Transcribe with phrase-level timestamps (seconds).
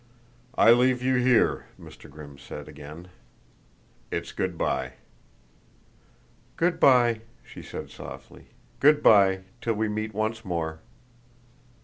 [0.55, 2.09] "I leave you here," Mr.
[2.09, 3.09] Grimm said again.
[4.09, 4.93] "It's good by."
[6.55, 8.47] "Good by," she said softly.
[8.79, 10.79] "Good by, till we meet once more."